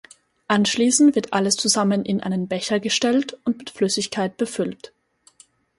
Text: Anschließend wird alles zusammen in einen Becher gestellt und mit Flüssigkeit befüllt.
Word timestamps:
Anschließend 0.47 1.13
wird 1.13 1.31
alles 1.31 1.57
zusammen 1.57 2.03
in 2.05 2.21
einen 2.21 2.47
Becher 2.47 2.79
gestellt 2.79 3.37
und 3.45 3.59
mit 3.59 3.69
Flüssigkeit 3.69 4.35
befüllt. 4.35 4.93